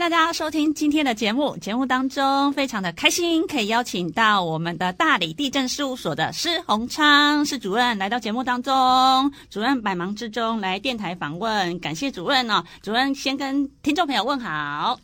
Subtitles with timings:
[0.00, 1.54] 大家收听今天的节目。
[1.58, 9.30] 节目当中非常的开心，可以邀请到我们的大理地震事务所的施宏昌施主任来到节目当中。
[9.50, 12.64] 主任百忙之中来电台访问，感谢主任哦。
[12.80, 14.98] 主任先跟听众朋友问好。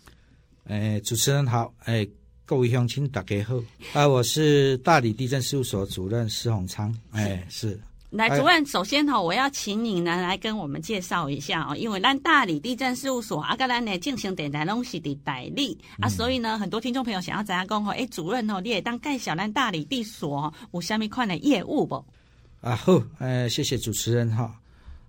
[0.67, 2.09] 哎，主持人好，哎，
[2.47, 3.55] 各位乡亲大家好。
[3.93, 6.97] 啊，我是大理地震事务所主任施宏昌。
[7.13, 7.79] 哎，是。
[8.11, 22.05] 来，主任，首先哈，我要请你呢来跟我们介绍一下哦，因为咱大理地震事务所啊，跟咱呢进行电台拢是的代理、嗯、啊，所以呢，很多听众朋友想要知影讲吼，哎，主任哦，你也当介绍咱大理地所有虾米款的业务不？
[22.61, 24.61] 啊好，呃，谢谢主持人哈，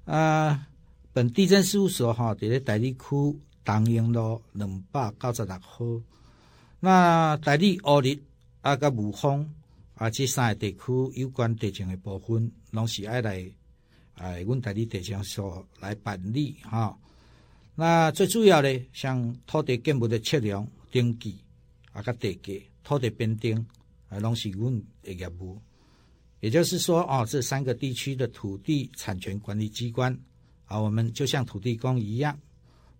[0.05, 0.67] 啊，
[1.13, 5.85] 本地震事务所哈，在咧大理区东英路两百九十六号，
[6.79, 8.17] 那大理乌日
[8.61, 9.47] 啊，甲武峰。
[9.99, 13.49] 啊，这三个地区有关地震的部分，拢是爱来，
[14.15, 16.97] 哎，阮大里地政所来办理哈。
[17.75, 21.39] 那最主要的，像土地建物的测量、登记，
[21.91, 23.65] 啊，甲地价、土地编定，
[24.09, 25.61] 啊，拢是阮的业务。
[26.39, 30.15] 也就是说，哦，这三个地区的土地产权管理机关，
[30.65, 32.37] 啊，我们就像土地公一样，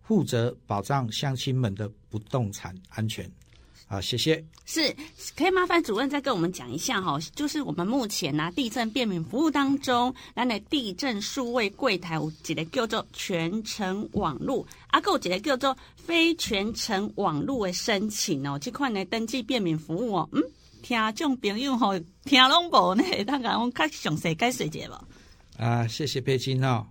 [0.02, 3.30] 负责保障乡亲们的不动产安全。
[3.90, 4.44] 好，谢谢。
[4.66, 4.94] 是，
[5.38, 20.44] 可以麻烦主任再跟我们讲一下哈，就是我们目前呢、啊、地震便民服务当中，咱的地震数位柜台有一个叫做全程网络，啊，还有一个叫做非全程网络的申请哦，这款的登记便民服务哦，嗯，
[20.84, 25.08] 听众朋友吼，听拢无呢，大家我较详细解释一下吧。
[25.58, 26.86] 啊，谢谢佩金哦。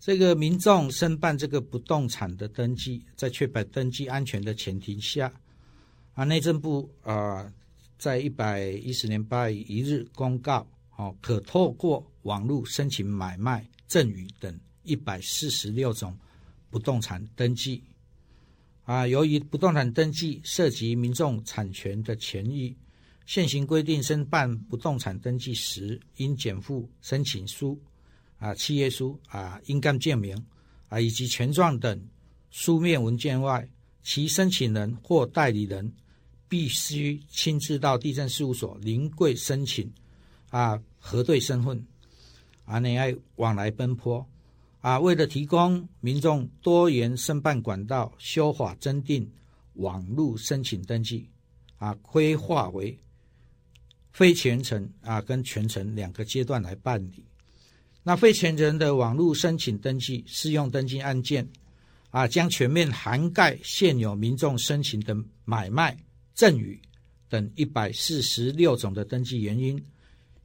[0.00, 5.32] 这个民众申办这个不动产的登记，在确保登记安全的前提下。
[6.14, 7.52] 啊，内政部啊，
[7.98, 10.64] 在一百一十年八月一日公告，
[10.96, 16.16] 哦，可透过网络申请买卖、赠与等一百四十六种
[16.70, 17.82] 不动产登记。
[18.84, 22.76] 啊，由于不动产登记涉及民众产权的权益，
[23.26, 27.76] 现行规定申办不动产登记时，应检附申请书、
[28.38, 30.36] 啊契约书、啊印鉴证明、
[30.88, 32.00] 啊以及权状等
[32.50, 33.68] 书面文件外，
[34.04, 35.92] 其申请人或代理人。
[36.54, 39.92] 必须亲自到地政事务所临柜申请，
[40.50, 41.84] 啊，核对身份，
[42.64, 44.24] 啊，你爱往来奔波，
[44.80, 49.28] 啊，为了提供民众多元申办管道，修法增订
[49.72, 51.28] 网络申请登记，
[51.78, 52.96] 啊，规划为
[54.12, 57.24] 非全程啊跟全程两个阶段来办理。
[58.04, 61.48] 那非全程的网络申请登记适用登记案件，
[62.10, 65.98] 啊，将全面涵盖现有民众申请的买卖。
[66.34, 66.80] 赠与
[67.28, 69.82] 等一百四十六种的登记原因，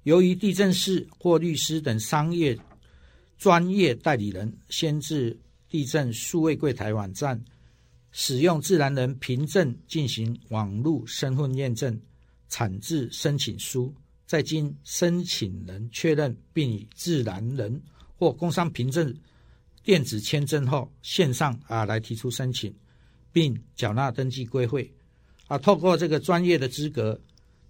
[0.04, 2.58] 由于地政士或律师等商业
[3.38, 7.44] 专业代理人，先至地震数位柜台网站
[8.12, 12.00] 使用自然人凭证进行网络身份验证，
[12.50, 13.94] 产制申请书，
[14.26, 17.82] 再经申请人确认，并以自然人
[18.16, 19.16] 或工商凭证
[19.84, 22.74] 电子签证后，线上啊来提出申请，
[23.32, 24.92] 并缴纳登记规费。
[25.50, 27.20] 啊，透过这个专业的资格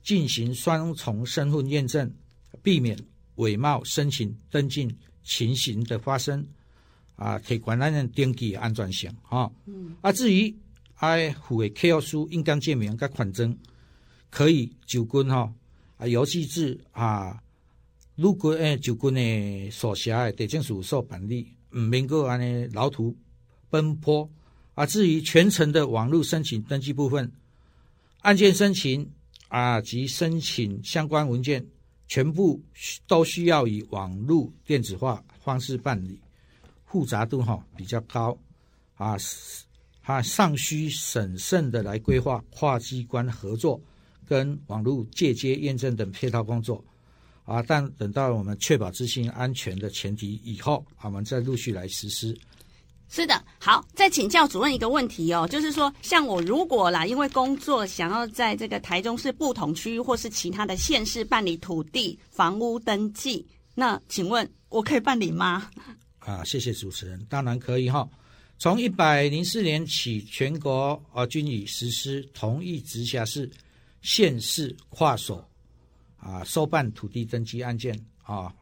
[0.03, 2.13] 进行双重身份验证，
[2.61, 2.99] 避免
[3.35, 6.45] 伪冒申请登记情形的发生。
[7.15, 9.09] 啊，提高咱的登记安全性。
[9.23, 9.95] 哈，嗯。
[10.01, 10.53] 啊，至于
[10.95, 13.57] 爱附的契约书、印鉴证明、甲款证，
[14.29, 15.53] 可以就近哈
[15.97, 17.41] 啊邮寄至啊，
[18.15, 23.15] 如果诶就近的所辖的地政事务所办理，唔免个安尼劳途
[23.69, 24.29] 奔波。
[24.75, 27.31] 啊，至于全程的网络申请登记部分。
[28.21, 29.09] 案件申请
[29.47, 31.65] 啊及申请相关文件，
[32.07, 32.61] 全部
[33.07, 36.19] 都需要以网络电子化方式办理，
[36.85, 38.37] 复杂度哈比较高
[38.95, 39.15] 啊，
[40.01, 43.81] 哈尚需审慎的来规划跨机关合作
[44.25, 46.83] 跟网络借接验证等配套工作
[47.45, 52.37] 啊，但等到我们确保资讯安全的前提以后，我们再陆续来实施。
[53.09, 65.69] 是的，好，再请教主任一个问题哦，就是说，像我如果啦，因为工作想要在这个台中市不同区域或是其他的县市办理土地房屋登记，那请问我可以办理吗？
[66.19, 68.07] 啊，谢谢主持人，当然可以哈。
[68.59, 73.49] 从一百零四年起，全国啊均已实施同一直辖市
[74.03, 75.43] 县市跨所
[76.17, 78.53] 啊收办土地登记案件啊。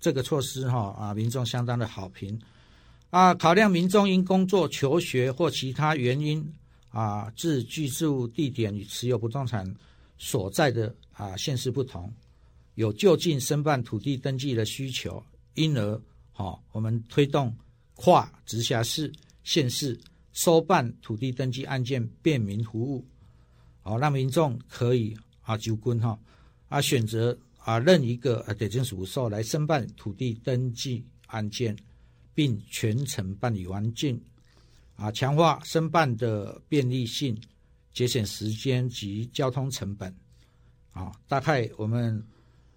[0.00, 2.40] 这个措施哈啊，民众相当的好评
[3.10, 3.34] 啊。
[3.34, 6.44] 考量民众因工作、求学或其他原因
[6.88, 9.72] 啊，自居住地点与持有不动产
[10.18, 12.12] 所在的啊县市不同，
[12.74, 15.22] 有就近申办土地登记的需求，
[15.54, 16.00] 因而
[16.32, 17.54] 哈，我们推动
[17.94, 19.12] 跨直辖市、
[19.44, 19.98] 县市
[20.32, 23.04] 收办土地登记案件便民服务，
[23.82, 26.18] 好让民众可以啊就近哈
[26.68, 27.38] 啊选择。
[27.62, 31.76] 啊，任一个啊地政事务所来申办土地登记案件，
[32.34, 34.18] 并全程办理完竣，
[34.96, 37.36] 啊，强化申办的便利性，
[37.92, 40.14] 节省时间及交通成本，
[40.92, 42.22] 啊，大概我们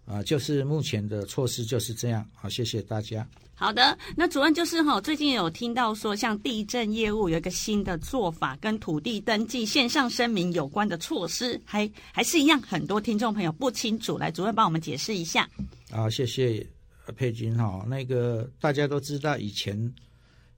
[0.05, 3.27] 啊就是目前的措施就是这样，好，谢谢大家。
[3.55, 15.47] 好的，那主任就是哈，最近有听到说，像地震业务有一个新的做法，跟土地登记线上声明有关的措施，还还是一样，很多听众朋友不清楚，来主任帮我们解释一下。
[15.91, 16.67] 好，谢谢
[17.11, 17.85] 佩君哈。
[17.89, 19.93] 那个大家都知道，以前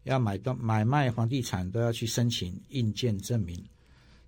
[0.03, 3.59] 要买到买卖房地产都要去申请印鉴证明，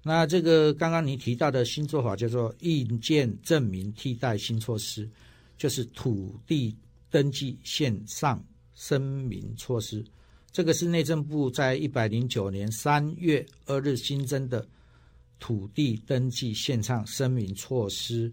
[0.02, 5.10] 那这个刚刚你提到的新做法叫做印鉴证明替代新措施，
[5.58, 6.76] 就是土地
[7.10, 8.44] 登记线上。
[8.80, 10.06] 声明措施，
[10.52, 14.64] 这个是内政部在一百零九年三月二日新增的
[15.40, 18.32] 土地登记线上声明措施。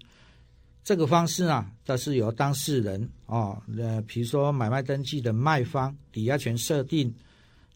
[0.84, 7.12] 这个方式啊，它是由当事人啊，呃，比如说买卖登记的卖方、抵押权设定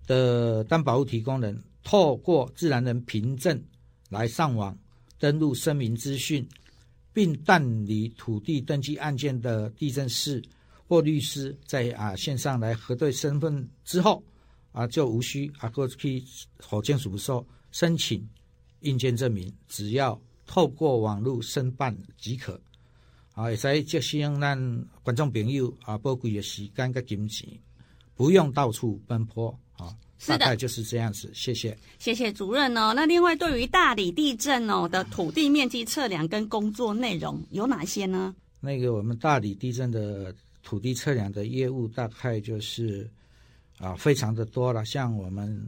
[0.07, 3.61] 的担保物提供人，透过自然人凭证
[4.11, 4.79] 来上网
[5.19, 6.47] 登录声明资讯，
[7.15, 10.43] 并办理土地登记案件的地政士。
[10.91, 14.25] 或律师在啊线上来核对身份之后
[14.73, 18.27] 啊，就无需啊过去地政事务所申请
[18.81, 22.59] 印鉴证明，只要透过网络申办即可。
[23.39, 24.59] 啊，也在节省咱
[25.05, 27.49] 观众朋友啊宝贵的时间跟金钱，
[28.17, 29.95] 不用到处奔波啊。
[30.19, 31.31] 是的，大概就是这样子。
[31.33, 32.93] 谢谢，谢谢主任哦。
[32.97, 38.35] 那另外，对于大理地震哦的土地面积测量跟工作内容有哪些呢？
[38.59, 40.35] 那个我们大理地震的。
[40.61, 43.09] 土地测量的业务大概就是
[43.79, 44.85] 啊，非常的多了。
[44.85, 45.67] 像我们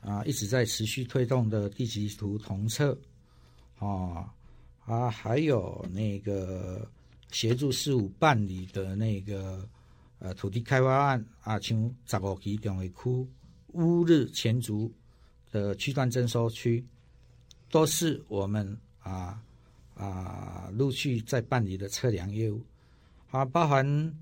[0.00, 2.98] 啊一直在持续推动的地籍图同测
[3.78, 4.26] 啊
[4.86, 6.88] 啊，还有那个
[7.30, 9.68] 协助事务办理的那个
[10.18, 13.28] 呃土地开发案啊，像十五期中的区
[13.72, 14.92] 乌日前竹
[15.50, 16.84] 的区段征收区，
[17.70, 19.42] 都是我们啊
[19.94, 22.62] 啊陆续在办理的测量业务。
[23.30, 24.14] 啊，包含，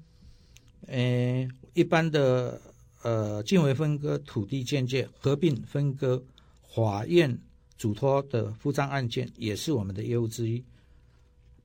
[0.87, 2.59] 呃，一般的
[3.03, 6.23] 呃，竞为分割土地鉴界、合并分割、
[6.75, 7.39] 法院
[7.77, 10.63] 嘱托的复杂案件，也是我们的业务之一。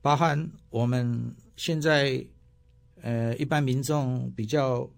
[0.00, 2.24] 包含我们现在
[3.02, 4.88] 呃，一般民众比较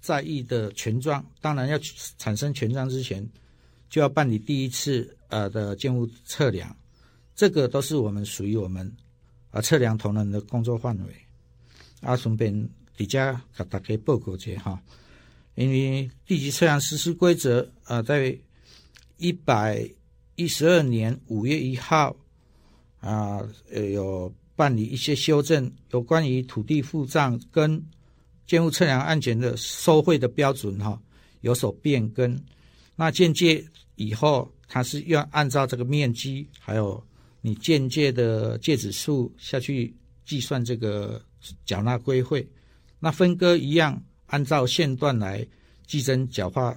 [0.00, 1.78] 在意的权状，当然要
[2.18, 3.26] 产生权状之前，
[3.88, 6.74] 就要办理第一次呃的建物测量，
[7.34, 8.90] 这个都是我们属于我们
[9.50, 11.14] 啊、测量同仁的工作范围。
[12.00, 14.82] 啊，顺便底下给大家报告一下哈，
[15.54, 18.34] 因为地籍测量实施规则啊，在
[19.18, 19.86] 一百
[20.40, 22.16] 一十二年五月一号
[23.00, 23.40] 啊，
[23.70, 27.82] 呃，有办理一些修正，有关于土地付账跟
[28.46, 30.98] 建物测量案件的收费的标准哈，
[31.42, 32.38] 有所变更。
[32.96, 33.62] 那间接
[33.96, 37.02] 以后，它是要按照这个面积，还有
[37.42, 39.94] 你间接的界址数下去
[40.24, 41.22] 计算这个。
[41.64, 42.46] 缴纳规费，
[42.98, 45.42] 那分割一样，按照线段来
[45.86, 46.76] 计征缴划，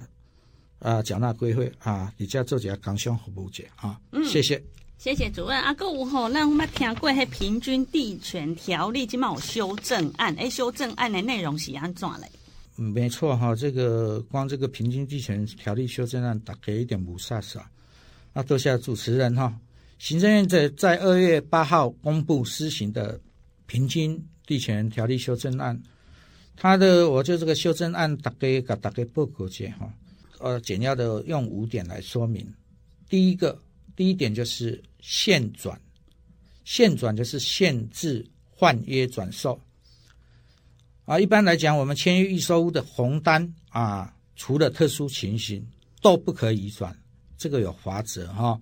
[0.78, 4.62] 啊，缴纳规费啊，你家做些工商服务者啊，嗯，谢谢，
[4.98, 5.58] 谢谢主任。
[5.58, 12.28] 啊，阁有吼，咱我们听过迄平均地权条例，即嘛有修正案，诶，修正案的内容是安怎嘞？
[12.76, 17.70] 嗯，没错哈，这个光这个平均地权条例修正案，大概一点五啥啥。
[18.32, 19.54] 那多谢主持人哈，
[19.98, 23.20] 行政院在在二月八号公布施行的
[23.66, 24.22] 平均。
[24.46, 25.82] 地权条例修正案，
[26.54, 29.90] 它的我就这个修正案大概给大家报告一下哈，
[30.44, 32.46] 呃，简要的用五点来说明。
[33.08, 33.58] 第一个，
[33.96, 35.80] 第一点就是限转，
[36.66, 39.58] 限转就是限制换约转售。
[41.06, 45.66] 啊，一般来讲，我们签约预售屋的红单啊，除了特殊情形
[46.02, 46.94] 都不可以转，
[47.38, 48.60] 这个有法则哈。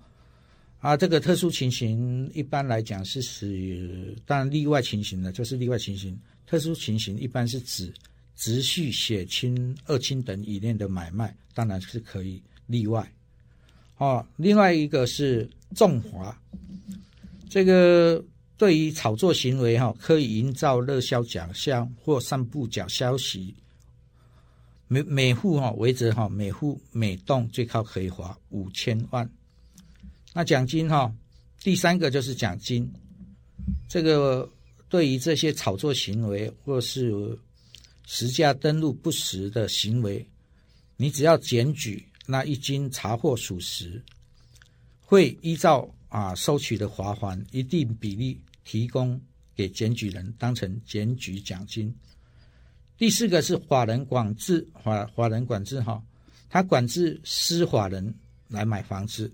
[0.78, 6.16] 啊，这个特殊情形一般来讲是指，当然例外情形呢，就是例外情形。
[6.46, 7.92] 特殊情形一般是指
[8.36, 13.12] 直系血亲、二亲等以内的买卖，当然是可以例外。
[13.98, 16.36] 哦，另外一个是重划，
[17.48, 18.24] 这个
[18.56, 23.54] 对于炒作行为哈，可以营造热销假象或散布假消息，
[24.88, 29.30] 每每户哈为则哈，每户每栋最高可以罚五千万。
[30.32, 31.14] 那奖金哈，
[31.62, 32.90] 第三个就是奖金，
[33.88, 34.50] 这个
[34.88, 37.38] 对于这些炒作行为或是
[38.06, 40.26] 实价登录不实的行为，
[40.96, 44.02] 你只要检举，那一经查获属实，
[45.00, 49.20] 会依照啊收取的罚锾一定比例提供
[49.54, 51.94] 给检举人，当成检举奖金。
[52.98, 56.02] 第四个是法人管制，法法人管制哈，
[56.48, 58.14] 他管制私法人
[58.48, 59.32] 来买房子。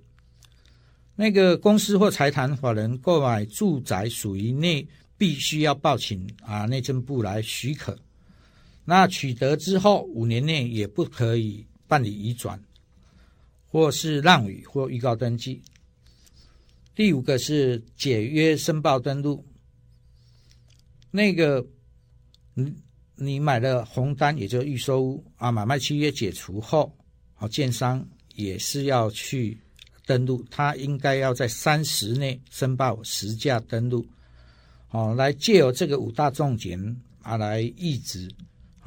[1.14, 7.98] 那个公司或财团法人购买住宅属于内，必须要报请啊内政部来许可。
[8.88, 12.58] 那取得之后五年内也不可以办理移转，
[13.66, 15.60] 或是让与或预告登记。
[16.94, 19.44] 第五个是解约申报登录。
[21.10, 21.66] 那个
[22.54, 22.74] 你
[23.14, 26.90] 你买了红单，也就预售屋啊，买卖契约解除后，
[27.34, 28.02] 啊，建商
[28.36, 29.60] 也是要去。
[30.06, 34.06] 登录，他应该要在三十内申报实价登录，
[34.88, 38.26] 哦，来借由这个五大重点啊，来抑制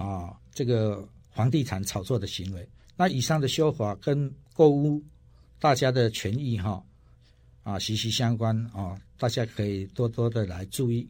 [0.02, 2.68] 啊这个房地产炒作的行为。
[2.98, 5.02] 那以上的修法跟购物
[5.60, 6.84] 大家的权益哈
[7.64, 11.10] 啊息息相关啊，大家可以多多的来注意。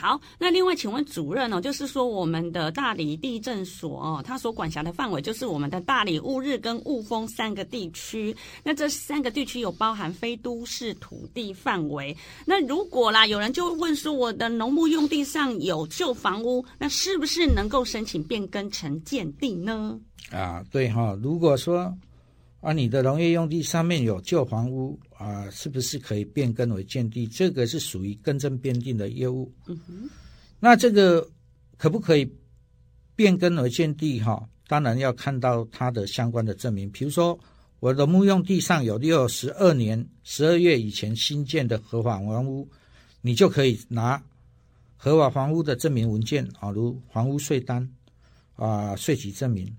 [0.00, 0.18] 好。
[0.38, 8.34] 那另外，请问主任哦，就是说我们的大理地政所哦，它所管辖的范围就是我们的大理、乌日跟雾峰三个地区。
[8.64, 12.16] 那这三个地区有包含非都市土地范围。
[12.46, 20.00] 那如果啦，有人就问说，我的农牧用地上有旧房屋，那是不是能够申请变更成建地呢？
[20.30, 21.14] 啊，对哈。
[21.22, 21.94] 如果说
[22.62, 24.98] 啊，你的农业用地上面有旧房屋。
[25.20, 27.26] 啊，是不是可以变更为建地？
[27.26, 29.52] 这个是属于更正变定的业务。
[29.66, 30.08] 嗯哼，
[30.58, 31.28] 那这个
[31.76, 32.26] 可不可以
[33.14, 34.18] 变更为建地？
[34.18, 36.90] 哈，当然要看到它的相关的证明。
[36.90, 37.38] 比如说，
[37.80, 42.66] 我的墓用地上有六十二年十二月以前新建的合法房屋，
[43.20, 44.22] 你就可以拿
[44.96, 47.86] 合法房屋的证明文件啊，如房屋税单
[48.56, 49.70] 啊、税籍证明，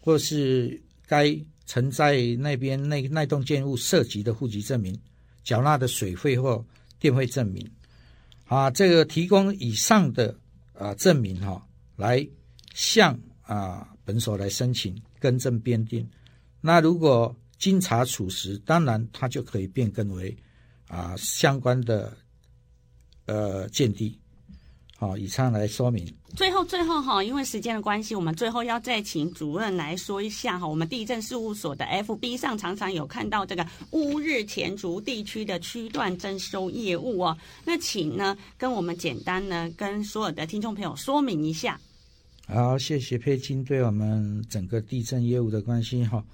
[0.00, 1.38] 或是该。
[1.68, 4.98] 曾在那边那那栋建物涉及的户籍证明，
[5.44, 6.64] 缴纳的水费或
[6.98, 7.70] 电费证明，
[8.46, 10.34] 啊，这个提供以上的
[10.72, 11.62] 啊证明哈，
[11.94, 12.26] 来
[12.72, 16.08] 向啊本所来申请更正编定。
[16.62, 20.34] 那如果经查属实，当然它就可以变更为
[20.86, 22.16] 啊相关的
[23.26, 24.18] 呃建地。
[25.00, 26.04] 好，以上来说明。
[26.34, 37.38] 最后，最后哈，因为时间的关系，我们最后要再请主任来说一下哈，我们地震事务所的 FB 上常常有看到这个乌日前竹地区的区段征收业务哦。
[37.64, 41.80] 那请呢，跟我们简单呢，跟所有的听众朋友说明一下。
[42.48, 46.24] 好，谢谢佩金对我们整个地震业务的关心哈。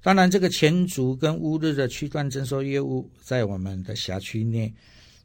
[0.00, 4.72] 当然，这个前竹跟乌日的区段征收业务在我们的辖区内。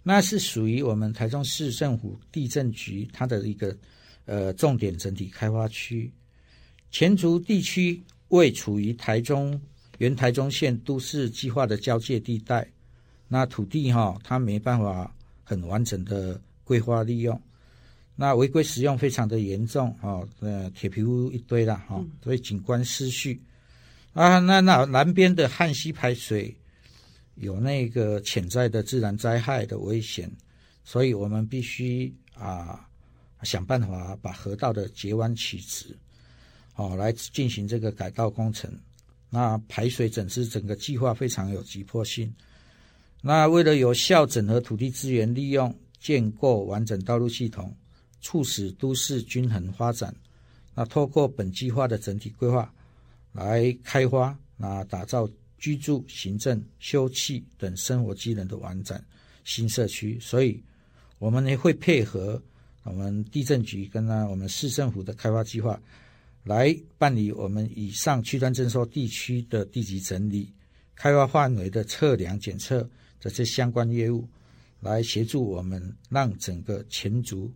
[0.09, 3.77] 那是属于我们台中市政府地震局它的一个
[4.23, 6.09] 呃重点整体开发区，
[6.89, 9.61] 前竹地区位处于台中
[9.97, 12.65] 原台中县都市计划的交界地带，
[13.27, 17.41] 那土地哈、哦、它没办法很完整的规划利用，
[18.15, 23.41] 那违规使用非常的严重啊，呃铁皮屋一堆了哈，所以景观失序。
[24.13, 26.55] 啊，那那南边的汉溪排水。
[27.39, 30.27] 有那个潜在的自然灾害的危险，
[30.83, 32.87] 所以我们必须啊
[33.43, 35.95] 想办法把河道的截弯取直，
[36.75, 38.71] 哦，来进行这个改道工程。
[39.29, 42.33] 那排水整治整个计划非常有急迫性。
[43.21, 47.75] 那为了有效整合土地资源利用，建构完整道路系统，
[48.19, 50.15] 促使都市均衡发展，
[50.73, 52.73] 那透过本计划的整体规划
[53.31, 55.29] 来开发，那打造。
[55.57, 58.99] 居住、行政、休憩等生活机能的完整
[59.43, 60.61] 新社区，所以
[61.19, 62.41] 我们也会配合
[62.83, 65.81] 我们地震局跟呢我们市政府的开发计划，
[66.43, 70.53] 来办理我们以上区段征收地区的地籍整理、
[70.95, 72.87] 开发范围的测量检测
[73.19, 74.27] 这些相关业务，
[74.79, 77.51] 来协助我们让整个前竹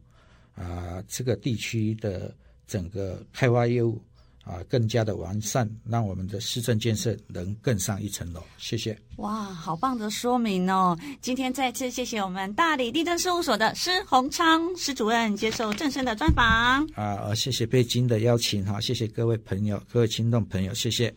[0.55, 2.35] 啊这个地区的
[2.67, 4.01] 整个开发业务。
[4.43, 8.41] 啊，更加的完善，让我们的市政建设能更上一层楼。
[8.57, 8.97] 谢谢。
[9.17, 10.97] 哇，好棒的说明哦！
[11.21, 16.87] 今天再次谢谢我们大理地震事务所的施宏昌施主任接受正声的专访。
[16.95, 21.13] 啊，谢谢北京的邀请哈，谢谢各位朋友、各位听众朋友，谢谢。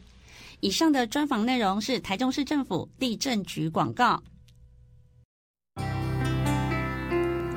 [0.61, 4.23] 以上的专访内容是台中市政府地震局广告。